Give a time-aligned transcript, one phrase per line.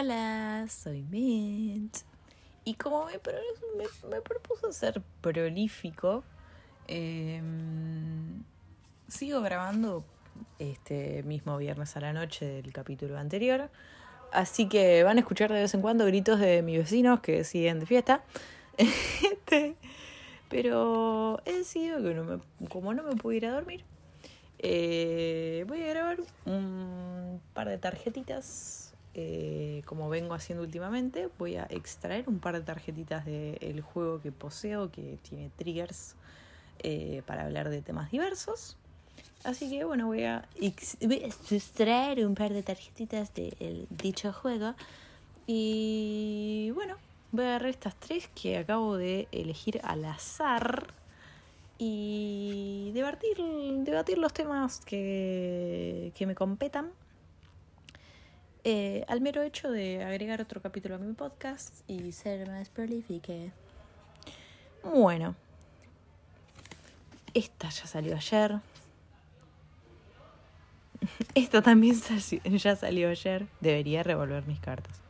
[0.00, 1.96] Hola, soy Mint.
[2.64, 3.14] Y como me,
[4.08, 6.22] me, propuso ser prolífico,
[6.86, 8.44] em,
[9.08, 10.04] sigo grabando
[10.60, 13.70] este mismo viernes a la noche del capítulo anterior.
[14.30, 17.80] Así que van a escuchar de vez en cuando gritos de mis vecinos que siguen
[17.80, 18.22] de fiesta.
[18.78, 19.74] Este,
[20.48, 22.38] pero he decidido que no me,
[22.68, 23.84] como no me puedo ir a dormir,
[24.60, 28.87] eh, voy a grabar un par de tarjetitas
[29.20, 31.28] eh, como vengo haciendo últimamente.
[31.40, 36.14] Voy a extraer un par de tarjetitas del juego que poseo que tiene triggers
[36.84, 38.76] eh, para hablar de temas diversos.
[39.42, 44.76] Así que bueno, voy a, extraer un par de tarjetitas del dicho juego.
[45.48, 46.94] Y bueno,
[47.32, 50.94] voy a agarrar estas tres que acabo de elegir al azar
[51.76, 53.38] y debatir,
[53.80, 56.92] debatir los temas que, que me competan.
[58.70, 63.32] Eh, al mero hecho de agregar otro capítulo a mi podcast y ser más prolífica.
[64.84, 65.34] Bueno,
[67.32, 68.60] esta ya salió ayer.
[71.34, 71.96] Esta también
[72.44, 73.46] ya salió ayer.
[73.62, 75.00] Debería revolver mis cartas.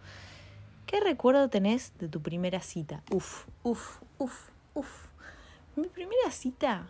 [0.87, 3.03] ¿Qué recuerdo tenés de tu primera cita?
[3.11, 5.07] Uf, uf, uf, uf.
[5.75, 6.87] Mi primera cita.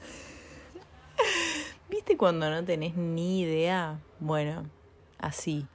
[1.88, 4.00] ¿Viste cuando no tenés ni idea?
[4.18, 4.64] Bueno,
[5.18, 5.66] así.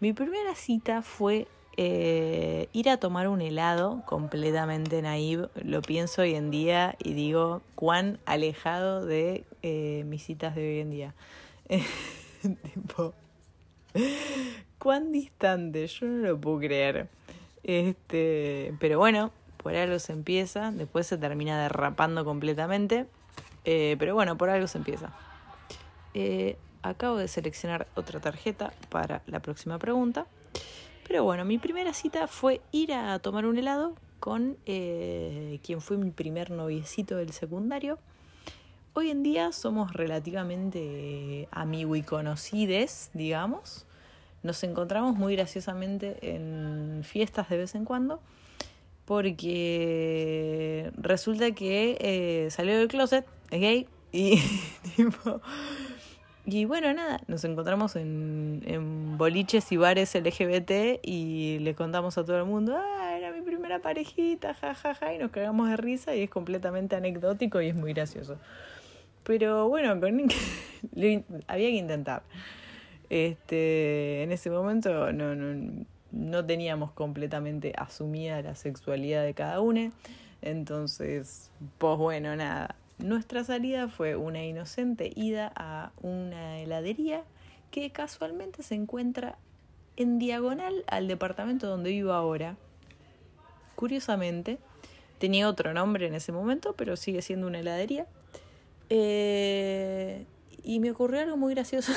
[0.00, 5.48] Mi primera cita fue eh, ir a tomar un helado completamente naive.
[5.62, 10.80] Lo pienso hoy en día y digo cuán alejado de eh, mis citas de hoy
[10.80, 11.14] en día.
[12.72, 13.12] tipo,
[14.78, 17.08] cuán distante, yo no lo puedo creer.
[17.62, 23.04] Este, pero bueno, por algo se empieza, después se termina derrapando completamente,
[23.66, 25.12] eh, pero bueno, por algo se empieza.
[26.82, 30.26] Acabo de seleccionar otra tarjeta para la próxima pregunta,
[31.06, 35.96] pero bueno, mi primera cita fue ir a tomar un helado con eh, quien fue
[35.96, 37.98] mi primer noviecito del secundario.
[38.92, 43.86] Hoy en día somos relativamente amigo y conocides, digamos.
[44.42, 48.20] Nos encontramos muy graciosamente en fiestas de vez en cuando
[49.10, 54.40] porque resulta que eh, salió del closet, gay, y
[54.96, 55.40] tipo...
[56.52, 62.38] Y bueno, nada, nos encontramos en, boliches y bares LGBT y le contamos a todo
[62.38, 66.16] el mundo, ah, era mi primera parejita, jajaja, ja, ja", y nos cagamos de risa
[66.16, 68.36] y es completamente anecdótico y es muy gracioso.
[69.22, 70.22] Pero bueno, con,
[71.46, 72.22] había que intentar.
[73.10, 79.92] Este, en ese momento no, no, no teníamos completamente asumida la sexualidad de cada uno.
[80.42, 82.74] Entonces, pues bueno, nada.
[83.02, 87.24] Nuestra salida fue una inocente ida a una heladería
[87.70, 89.38] que casualmente se encuentra
[89.96, 92.56] en diagonal al departamento donde vivo ahora.
[93.74, 94.58] Curiosamente,
[95.18, 98.06] tenía otro nombre en ese momento, pero sigue siendo una heladería.
[98.90, 100.26] Eh,
[100.62, 101.92] y me ocurrió algo muy gracioso.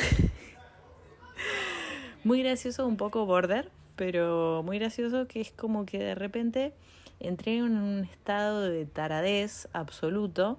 [2.23, 6.73] muy gracioso, un poco border, pero muy gracioso que es como que de repente
[7.19, 10.57] entré en un estado de taradez absoluto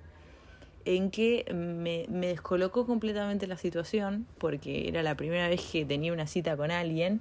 [0.84, 6.26] en que me, descolocó completamente la situación porque era la primera vez que tenía una
[6.26, 7.20] cita con alguien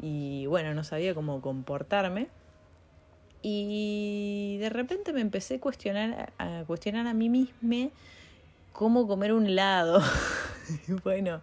[0.00, 2.28] y bueno, no sabía cómo comportarme.
[3.42, 7.90] Y de repente me empecé a cuestionar a, cuestionar a mí misma
[8.72, 10.02] cómo comer un helado.
[11.04, 11.40] bueno,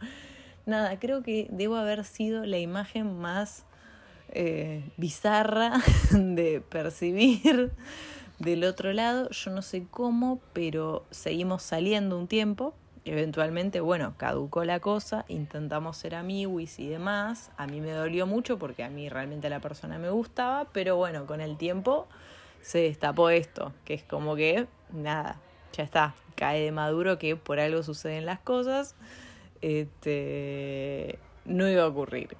[0.66, 3.66] nada, creo que debo haber sido la imagen más
[4.30, 5.82] eh, bizarra
[6.12, 7.72] de percibir
[8.40, 9.30] del otro lado.
[9.30, 12.74] Yo no sé cómo, pero seguimos saliendo un tiempo.
[13.06, 17.52] Eventualmente, bueno, caducó la cosa, intentamos ser amigos y demás.
[17.58, 21.26] A mí me dolió mucho porque a mí realmente la persona me gustaba, pero bueno,
[21.26, 22.08] con el tiempo
[22.62, 25.38] se destapó esto, que es como que, nada,
[25.74, 28.96] ya está, cae de maduro que por algo suceden las cosas.
[29.62, 32.38] Este, no iba a ocurrir.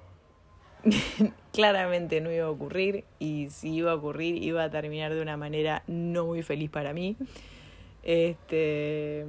[1.52, 5.36] claramente no iba a ocurrir y si iba a ocurrir iba a terminar de una
[5.36, 7.16] manera no muy feliz para mí.
[8.02, 9.24] Este,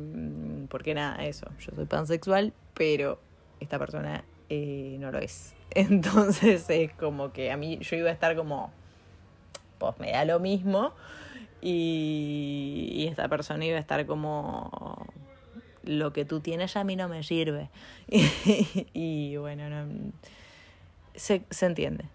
[0.70, 3.20] porque nada, eso, yo soy pansexual, pero
[3.60, 5.56] esta persona eh, no lo es.
[5.72, 8.72] Entonces es como que a mí yo iba a estar como,
[9.78, 10.92] pues me da lo mismo
[11.62, 15.08] y, y esta persona iba a estar como
[15.84, 17.70] lo que tú tienes a mí no me sirve.
[18.94, 20.12] y bueno, no
[21.16, 22.06] se, se entiende.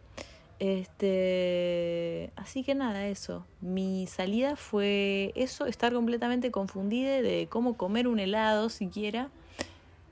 [0.60, 3.46] Este, así que nada, eso.
[3.62, 9.30] Mi salida fue eso, estar completamente confundida de cómo comer un helado siquiera.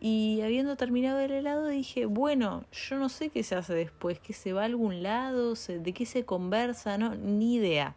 [0.01, 4.33] Y habiendo terminado el helado dije, bueno, yo no sé qué se hace después, que
[4.33, 7.95] se va a algún lado, de qué se conversa, no, ni idea.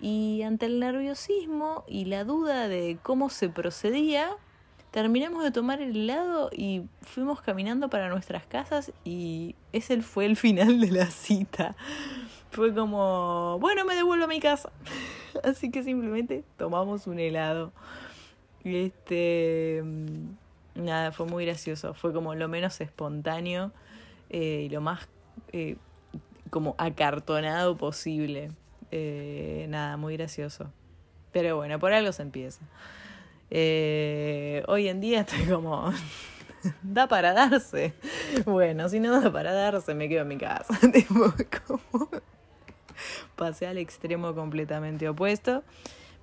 [0.00, 4.36] Y ante el nerviosismo y la duda de cómo se procedía,
[4.96, 10.36] terminamos de tomar el helado y fuimos caminando para nuestras casas y ese fue el
[10.36, 11.76] final de la cita.
[12.50, 14.72] Fue como, bueno, me devuelvo a mi casa.
[15.44, 17.74] Así que simplemente tomamos un helado.
[18.64, 19.84] Y este
[20.74, 21.92] nada, fue muy gracioso.
[21.92, 23.72] Fue como lo menos espontáneo
[24.30, 25.06] eh, y lo más
[25.52, 25.76] eh,
[26.48, 28.50] como acartonado posible.
[28.92, 30.72] Eh, nada, muy gracioso.
[31.32, 32.62] Pero bueno, por algo se empieza.
[33.50, 35.92] Hoy en día estoy como...
[36.82, 37.94] da para darse.
[38.44, 40.78] Bueno, si no da para darse, me quedo en mi casa.
[41.66, 42.08] como...
[43.36, 45.62] Pasé al extremo completamente opuesto.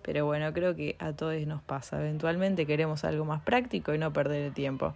[0.01, 1.99] Pero bueno, creo que a todos nos pasa.
[1.99, 4.93] Eventualmente queremos algo más práctico y no perder el tiempo.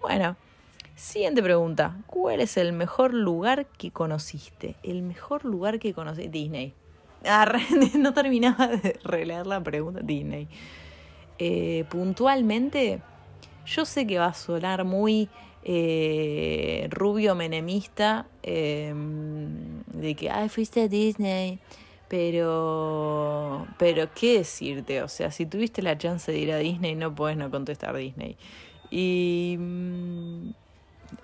[0.00, 0.36] Bueno,
[0.96, 1.96] siguiente pregunta.
[2.06, 4.74] ¿Cuál es el mejor lugar que conociste?
[4.82, 6.26] El mejor lugar que conocí.
[6.26, 6.74] Disney.
[7.24, 7.46] Ah,
[7.98, 10.00] no terminaba de releer la pregunta.
[10.02, 10.48] Disney.
[11.38, 13.00] Eh, puntualmente,
[13.66, 15.28] yo sé que va a sonar muy
[15.64, 21.58] eh, rubio menemista em, de que, ay, fuiste a Disney.
[22.08, 25.02] Pero, pero, ¿qué decirte?
[25.02, 28.36] O sea, si tuviste la chance de ir a Disney, no puedes no contestar Disney.
[28.90, 30.50] Y, mm,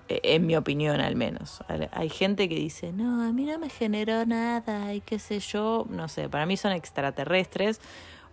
[0.07, 3.69] e, en mi opinión al menos, hay gente que dice, no, a mí no me
[3.69, 7.79] generó nada, y qué sé yo, no sé, para mí son extraterrestres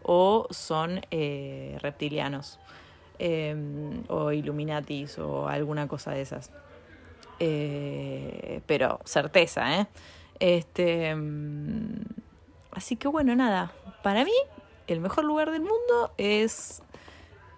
[0.06, 2.58] o son eh, reptilianos.
[3.18, 6.50] Em, o Illuminatis o alguna cosa de esas.
[7.40, 9.86] Eh, pero certeza, ¿eh?
[10.38, 12.04] Este, mm,
[12.76, 13.72] Así que bueno, nada,
[14.02, 14.34] para mí
[14.86, 16.82] el mejor lugar del mundo es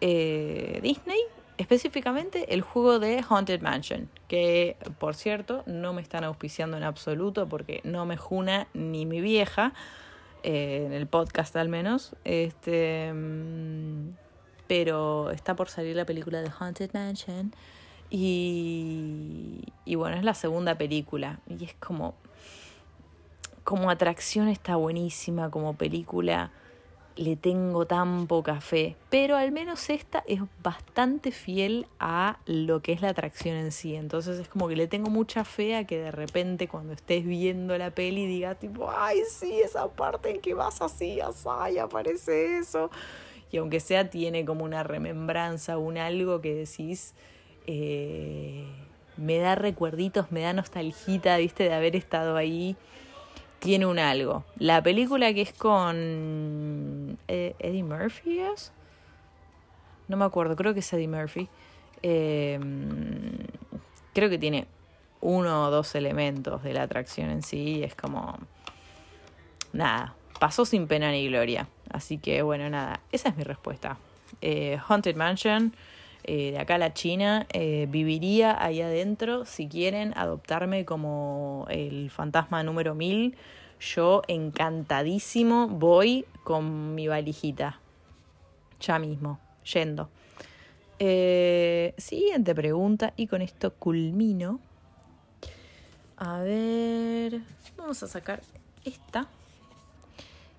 [0.00, 1.18] eh, Disney,
[1.56, 7.48] específicamente el juego de Haunted Mansion, que por cierto no me están auspiciando en absoluto
[7.48, 9.72] porque no me juna ni mi vieja,
[10.42, 14.10] eh, en el podcast al menos, este, mm,
[14.66, 17.54] pero está por salir la película de Haunted Mansion.
[18.10, 21.40] Y, y bueno, es la segunda película.
[21.46, 22.14] Y es como
[23.68, 26.52] como atracción está buenísima, como película
[27.18, 32.92] le tengo tan poca fe, pero al menos esta es bastante fiel a lo que
[32.92, 35.98] es la atracción en sí, entonces es como que le tengo mucha fe a que
[35.98, 40.54] de repente cuando estés viendo la peli digas tipo, ay sí, esa parte en que
[40.54, 42.88] vas así, así, aparece eso,
[43.50, 47.14] y aunque sea tiene como una remembranza, un algo que decís,
[47.66, 48.64] eh,
[49.16, 52.76] me da recuerditos, me da nostalgita, viste, de haber estado ahí
[53.58, 54.44] tiene un algo.
[54.58, 58.72] La película que es con eh, Eddie Murphy es.
[60.08, 61.48] No me acuerdo, creo que es Eddie Murphy.
[62.02, 63.38] Em,
[64.14, 64.66] creo que tiene
[65.20, 67.82] uno o dos elementos de la atracción en sí.
[67.82, 68.38] Es como.
[69.72, 71.68] Nada, pasó sin pena ni gloria.
[71.90, 73.98] Así que bueno, nada, esa es mi respuesta.
[74.40, 75.74] Eh, Haunted Mansion
[76.30, 79.46] eh, de acá a la China, eh, viviría ahí adentro.
[79.46, 83.34] Si quieren adoptarme como el fantasma número 1000,
[83.80, 87.80] yo encantadísimo voy con mi valijita.
[88.78, 89.40] Ya mismo,
[89.72, 90.10] yendo.
[90.98, 94.60] Eh, siguiente pregunta y con esto culmino.
[96.18, 97.40] A ver,
[97.78, 98.42] vamos a sacar
[98.84, 99.28] esta.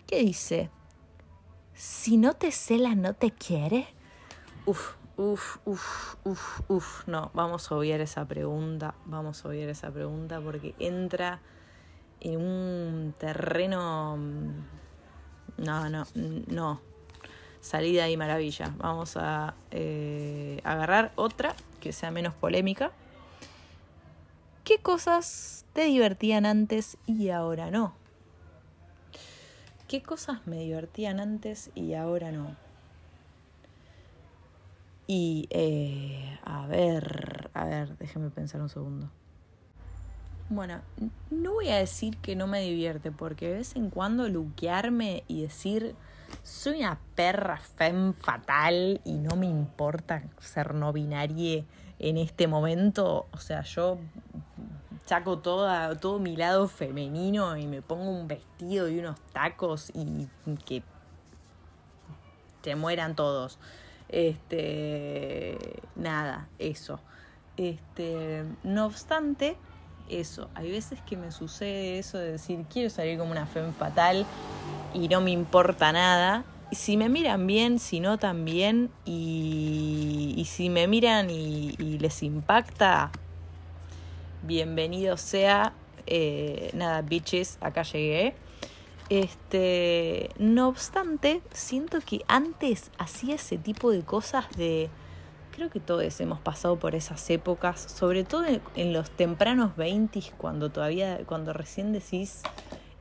[0.07, 0.71] ¿Qué dice?
[1.75, 3.85] Si no te cela, no te quiere.
[4.65, 7.05] Uf, Uf, uf, uf, uf.
[7.05, 8.95] No, vamos a obviar esa pregunta.
[9.03, 11.41] Vamos a obviar esa pregunta porque entra
[12.21, 14.15] en un terreno.
[14.15, 14.63] Mm,
[15.57, 16.05] no, no,
[16.47, 16.79] no.
[17.59, 18.73] Salida y maravilla.
[18.77, 22.93] Vamos a eh, agarrar otra que sea menos polémica.
[24.63, 27.93] ¿Qué cosas te divertían antes y ahora no?
[29.89, 32.68] ¿Qué cosas me divertían antes y ahora no?
[35.11, 39.09] Y, eh, a ver, a ver, déjeme pensar un segundo.
[40.49, 40.81] Bueno,
[41.31, 45.41] no voy a decir que no me divierte, porque de vez en cuando luquearme y
[45.41, 45.95] decir,
[46.43, 51.65] soy una perra fem fatal y no me importa ser no binaria
[51.97, 53.25] en este momento.
[53.31, 53.97] O sea, yo
[55.07, 60.27] saco toda, todo mi lado femenino y me pongo un vestido y unos tacos y
[60.65, 60.83] que
[62.61, 63.57] se mueran todos.
[64.09, 65.57] Este,
[65.95, 66.99] nada, eso.
[67.57, 69.55] Este, no obstante,
[70.09, 74.25] eso, hay veces que me sucede eso de decir, quiero salir como una femme fatal
[74.93, 76.43] y no me importa nada.
[76.71, 82.21] si me miran bien, si no también, y, y si me miran y, y, les
[82.23, 83.11] impacta,
[84.43, 85.73] bienvenido sea.
[86.05, 88.35] Eh, nada, bitches, acá llegué.
[89.09, 94.89] Este, no obstante, siento que antes hacía ese tipo de cosas de
[95.51, 100.69] creo que todos hemos pasado por esas épocas, sobre todo en, los tempranos 20 cuando
[100.69, 102.43] todavía cuando recién decís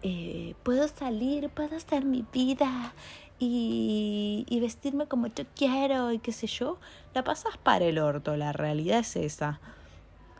[0.02, 2.94] eh, puedo salir, puedo hacer mi vida
[3.38, 6.78] y, y vestirme como yo quiero y qué sé yo,
[7.14, 9.60] la pasas para el orto, la realidad es esa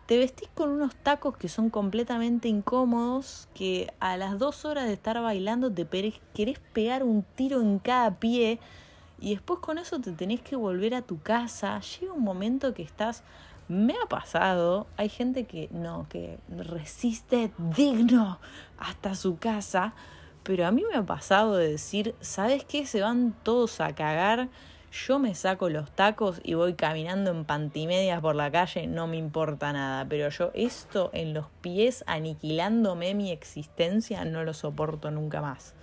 [0.09, 4.95] te vestís con unos tacos que son completamente incómodos, que a las dos horas de
[4.95, 8.59] estar bailando te querés pegar un tiro en cada pie
[9.21, 11.79] y después con eso te tenés que volver a tu casa.
[11.81, 13.23] Llega un momento que estás...
[13.69, 18.39] Me ha pasado, hay gente que no, que resiste digno
[18.79, 19.93] hasta su casa,
[20.43, 22.87] pero a mí me ha pasado de decir, ¿sabes qué?
[22.87, 24.49] Se van todos a cagar
[24.91, 29.17] yo me saco los tacos y voy caminando en pantimedias por la calle, no me
[29.17, 30.07] importa nada.
[30.09, 35.75] Pero yo esto en los pies, aniquilándome mi existencia, no lo soporto nunca más.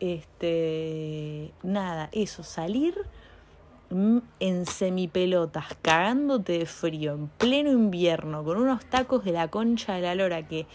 [0.00, 1.52] Este.
[1.62, 2.94] Nada, eso, salir
[4.40, 10.00] en semipelotas, cagándote de frío, en pleno invierno, con unos tacos de la concha de
[10.00, 10.66] la lora que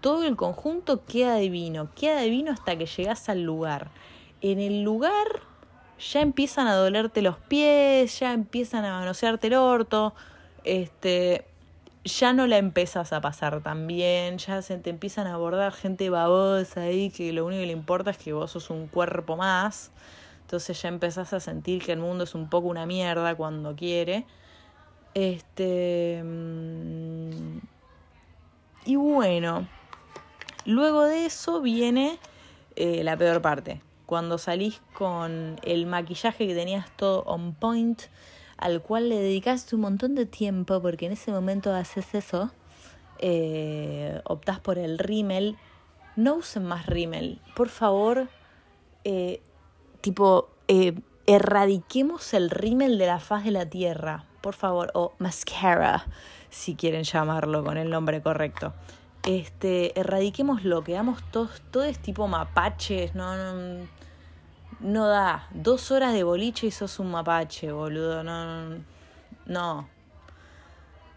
[0.00, 3.90] todo el conjunto queda divino, queda divino hasta que llegas al lugar.
[4.40, 5.14] En el lugar
[6.12, 10.14] ya empiezan a dolerte los pies, ya empiezan a manosearte el orto,
[10.64, 11.46] este,
[12.04, 16.10] ya no la empezas a pasar tan bien, ya se te empiezan a abordar gente
[16.10, 19.90] babosa ahí que lo único que le importa es que vos sos un cuerpo más.
[20.42, 24.26] Entonces ya empezás a sentir que el mundo es un poco una mierda cuando quiere.
[25.14, 26.22] Este.
[26.22, 27.58] Mm,
[28.84, 29.66] y bueno,
[30.66, 32.18] luego de eso viene
[32.76, 33.80] eh, la peor parte
[34.14, 38.00] cuando salís con el maquillaje que tenías todo on point,
[38.58, 42.52] al cual le dedicaste un montón de tiempo, porque en ese momento haces eso,
[43.18, 45.56] eh, optás por el rímel,
[46.14, 48.28] no usen más rímel, por favor,
[49.02, 49.42] eh,
[50.00, 50.94] tipo, eh,
[51.26, 56.06] erradiquemos el rímel de la faz de la tierra, por favor, o mascara,
[56.50, 58.74] si quieren llamarlo con el nombre correcto.
[59.24, 63.86] Este, erradiquémoslo, quedamos todos, todo es tipo mapaches, no, no,
[64.80, 65.48] no da.
[65.52, 68.82] Dos horas de boliche y sos un mapache, boludo, no,
[69.46, 69.88] no,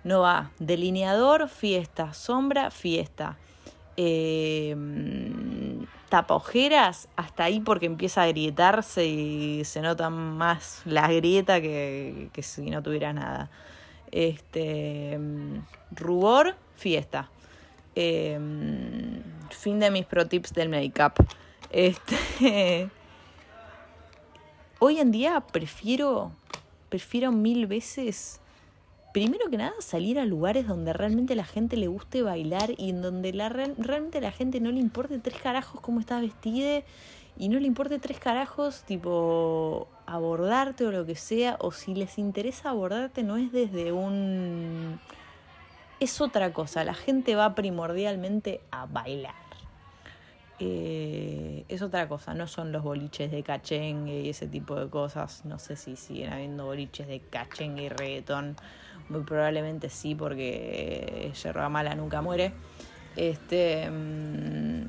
[0.04, 0.52] no va.
[0.60, 3.38] Delineador, fiesta, sombra, fiesta.
[3.98, 4.76] Eh,
[6.10, 12.44] tapojeras, hasta ahí porque empieza a agrietarse y se nota más la grieta que, que
[12.44, 13.50] si no tuviera nada.
[14.12, 15.20] Este,
[15.92, 17.30] rubor, fiesta.
[17.96, 21.14] Em, fin de mis pro tips del make-up.
[21.72, 22.90] Este,
[24.80, 26.32] hoy en día prefiero,
[26.90, 28.40] prefiero mil veces,
[29.14, 33.02] primero que nada, salir a lugares donde realmente la gente le guste bailar y en
[33.02, 36.84] donde la, realmente la gente no le importe tres carajos cómo estás vestida
[37.38, 42.18] y no le importe tres carajos, tipo, abordarte o lo que sea, o si les
[42.18, 45.00] interesa abordarte no es desde un
[46.00, 46.84] es otra cosa.
[46.84, 49.47] La gente va primordialmente a bailar.
[50.60, 55.46] Eh, es otra cosa, no son los boliches de cachengue y ese tipo de cosas.
[55.46, 58.56] No sé si siguen habiendo boliches de cachengue y reggaetón.
[59.10, 62.54] Muy probablemente sí, porque yerba mala nunca muere.
[63.16, 63.90] Este.
[63.90, 64.88] Mm,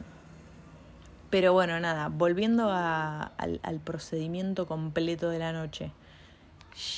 [1.31, 5.93] pero bueno, nada, volviendo al, al procedimiento completo de la noche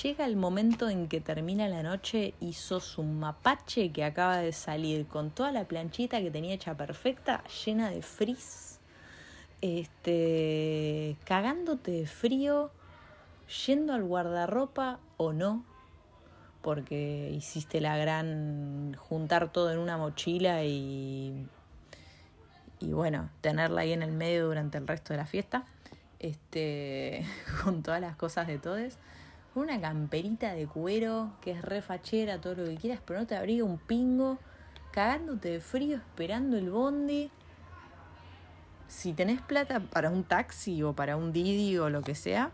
[0.03, 4.53] llega el momento en que termina la noche y sos un mapache que acaba de
[4.53, 8.79] salir con toda la planchita que tenía hecha perfecta, llena de frizz,
[9.61, 12.71] este, cagándote de frío,
[13.67, 15.65] yendo al guardarropa o no,
[16.63, 21.47] porque hiciste la gran juntar todo en una mochila y
[22.81, 25.65] y bueno, tenerla ahí en el medio durante el resto de la fiesta,
[26.19, 27.25] este,
[27.63, 28.59] con todas las cosas de
[29.61, 33.65] una camperita de cuero que es refachera, todo lo que quieras, pero no te abriga
[33.65, 34.39] un pingo,
[34.93, 37.31] cagándote de frío, esperando el bondi.
[38.89, 42.51] Si tenés plata para un taxi o para un Didi o lo que sea,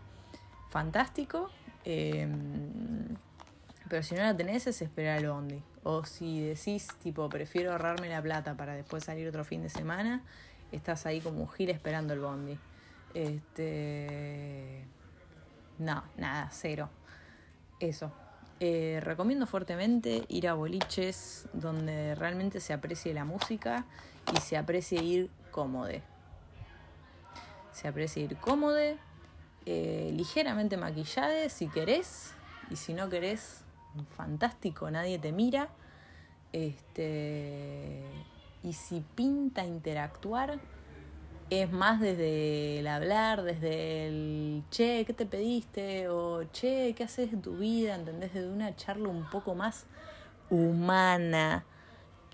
[0.69, 1.49] fantástico.
[1.83, 3.15] Em,
[3.89, 5.61] pero si no la tenés, es esperar el bondi.
[5.83, 10.21] O si decís, tipo, prefiero ahorrarme la plata para después salir otro fin de semana,
[10.71, 12.57] estás ahí como un gil esperando el bondi.
[13.13, 14.85] Este
[15.79, 16.89] no, nada, cero.
[17.79, 18.11] Eso.
[18.59, 23.85] Eh, recomiendo fuertemente ir a boliches donde realmente se aprecie la música
[24.35, 25.91] y se aprecie ir cómodo.
[27.71, 28.97] Se aprecie ir cómodo
[29.69, 32.33] eh, ligeramente maquillada si querés,
[32.71, 33.63] y si no querés,
[34.15, 35.67] fantástico, nadie te mira.
[36.53, 38.01] Este,
[38.63, 40.59] y si pinta interactuar,
[41.49, 46.09] es más desde el hablar, desde el che, ¿qué te pediste?
[46.09, 47.95] O che, ¿qué haces en tu vida?
[47.95, 48.33] ¿Entendés?
[48.33, 49.85] Desde una charla un poco más
[50.49, 51.63] humana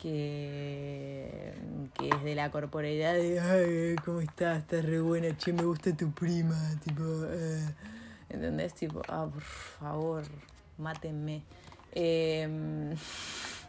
[0.02, 1.54] que,
[1.94, 4.60] que es de la corporalidad de ay, ¿cómo estás?
[4.60, 7.74] Estás re buena, che, me gusta tu prima, tipo, eh.
[8.30, 8.74] ¿entendés?
[8.74, 10.24] Tipo, ah, por favor,
[10.78, 11.44] mátenme.
[11.94, 12.96] Em,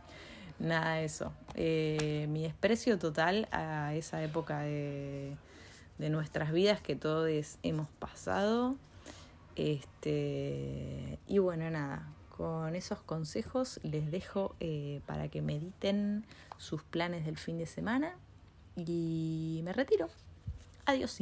[0.58, 1.32] nada de eso.
[1.54, 5.36] Eh, mi desprecio total a esa época de,
[5.98, 7.28] de nuestras vidas que todos
[7.62, 8.76] hemos pasado.
[9.56, 16.24] Este, y bueno, nada, con esos consejos les dejo eh, para que mediten
[16.58, 18.16] sus planes del fin de semana
[18.76, 20.08] y me retiro.
[20.86, 21.20] Adiós.